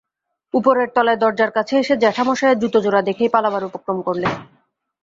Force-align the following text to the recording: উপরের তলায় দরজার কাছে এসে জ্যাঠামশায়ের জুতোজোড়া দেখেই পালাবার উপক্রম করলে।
উপরের 0.53 0.87
তলায় 0.95 1.19
দরজার 1.23 1.51
কাছে 1.57 1.73
এসে 1.77 1.93
জ্যাঠামশায়ের 2.03 2.59
জুতোজোড়া 2.61 3.01
দেখেই 3.09 3.33
পালাবার 3.35 3.67
উপক্রম 3.69 3.97
করলে। 4.07 4.27